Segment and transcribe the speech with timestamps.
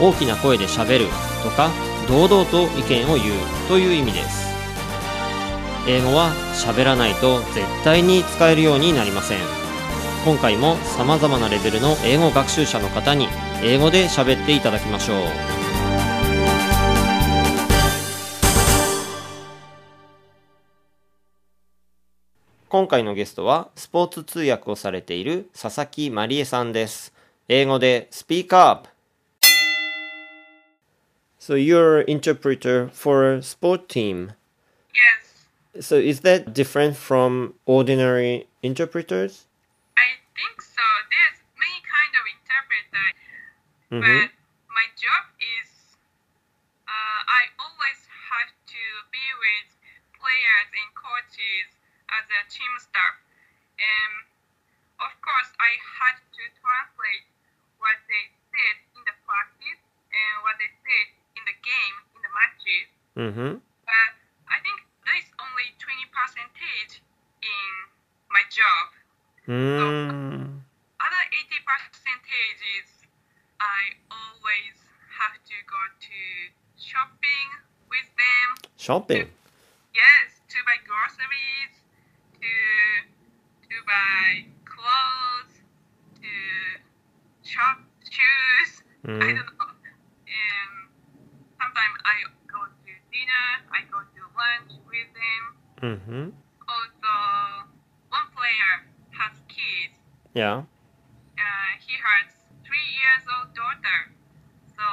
[0.00, 1.06] 大きな声で喋る
[1.42, 1.70] とか
[2.08, 4.50] 堂々と意見を言うという意味です。
[5.88, 9.38] 英語は喋らないと絶対に使えるようになりません。
[10.24, 13.28] 今回も様々なレベルの英語学習者の方に
[13.62, 15.16] 英語で喋っていただきましょう。
[22.68, 27.12] 今回のゲストはスポーツ通訳をされている佐々木まりえさんです。
[27.48, 28.89] 英語でスピーカーアップ。
[31.40, 34.34] So you're interpreter for a sport team.
[34.92, 35.48] Yes,
[35.80, 39.46] So is that different from ordinary interpreters?
[39.96, 40.84] I think so.
[41.08, 43.06] There's many kind of interpreter,
[43.88, 44.00] Mhm.
[44.04, 44.30] but
[44.68, 45.96] my job is
[46.86, 49.68] uh, I always have to be with
[50.20, 51.66] players and coaches
[52.12, 53.16] as a team staff,
[53.80, 54.12] and
[55.00, 57.24] of course I had to translate
[57.78, 59.80] what they said in the practice
[60.12, 61.06] and what they said
[61.38, 62.88] in the game in the matches.
[63.20, 63.60] Mm-hmm.
[63.60, 64.10] But
[64.48, 67.04] I think there is only 20 percentage
[67.44, 67.70] in
[68.32, 68.86] my job.
[69.44, 70.62] Mm.
[71.00, 72.88] other 80 percentage is
[73.60, 74.76] I always
[75.20, 76.18] have to go to
[76.80, 77.48] shopping
[77.92, 78.48] with them.
[78.80, 79.28] Shopping.
[79.92, 81.74] Yes, to buy groceries,
[82.40, 82.52] to
[83.68, 85.60] to buy clothes,
[86.24, 86.30] to
[87.44, 88.80] shop shoes.
[89.04, 89.36] I Mm.
[89.36, 89.72] don't know.
[90.30, 90.72] And
[91.58, 93.46] sometimes I go to dinner.
[93.74, 95.44] I go to lunch with them.
[95.84, 96.24] Mm-hmm.
[96.64, 97.12] Also,
[98.08, 98.72] one player
[99.12, 99.96] has kids.
[100.34, 100.64] Yeah.
[101.36, 102.30] uh, he has
[102.64, 104.00] three years old daughter.
[104.76, 104.84] So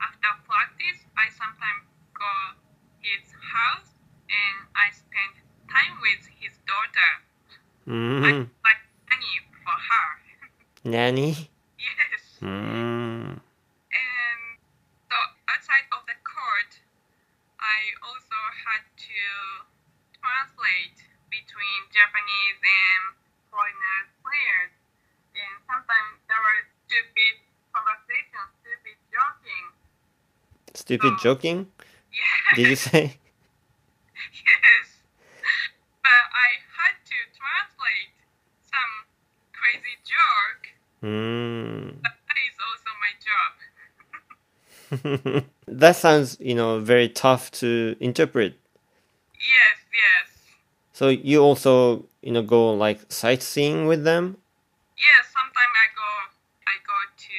[0.00, 1.84] after practice, I sometimes
[2.14, 2.32] go
[3.02, 3.90] his house
[4.30, 5.34] and I spend
[5.68, 7.10] time with his daughter.
[7.88, 8.48] Mm.
[8.64, 8.80] Like
[9.10, 10.08] nanny for her.
[10.88, 11.30] Nanny.
[11.76, 12.22] yes.
[12.40, 13.36] Mm.
[13.40, 14.40] And
[15.10, 15.16] so
[15.50, 16.16] outside of the
[17.64, 19.20] I also had to
[20.20, 21.00] translate
[21.32, 23.02] between Japanese and
[23.48, 24.72] foreigner players.
[25.32, 27.34] And sometimes there were stupid
[27.72, 29.64] conversations, stupid joking.
[30.76, 31.58] Stupid joking?
[32.12, 32.52] Yes.
[32.52, 33.04] Did you say?
[34.44, 34.86] yes.
[36.04, 38.14] But I had to translate
[38.60, 38.92] some
[39.56, 40.64] crazy joke.
[41.00, 41.96] Mm.
[42.04, 43.52] But that is also my job.
[45.66, 48.58] that sounds, you know, very tough to interpret.
[49.34, 50.54] Yes, yes.
[50.92, 54.36] So you also, you know, go like sightseeing with them?
[54.96, 56.08] Yes, sometimes I go
[56.66, 57.36] I go to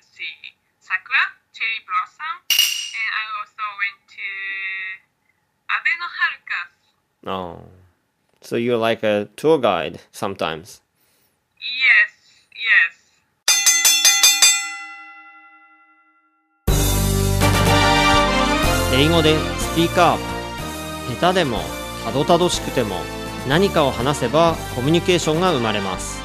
[0.00, 4.28] see sakura, cherry blossom, and I also went to
[5.72, 6.72] Abeno Harukas.
[7.26, 7.68] Oh.
[8.42, 10.80] So you're like a tour guide sometimes.
[11.60, 12.01] Yes.
[18.94, 21.58] 英語でスピーカー下手でも
[22.04, 22.96] たどたどしくても
[23.48, 26.20] 何かを話せばコミュニケーションが生まれます。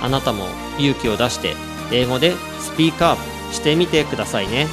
[0.00, 0.46] あなたも
[0.78, 1.56] 勇気を出して
[1.90, 4.68] 英語でスピーカーしてみてくださいね。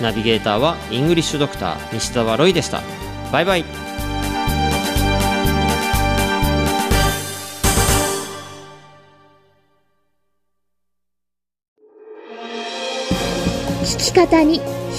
[0.00, 2.80] ナビゲーターはイングリッシュドクター西澤ロイでした。
[3.32, 3.64] バイバイ。
[13.82, 14.60] 聞き方に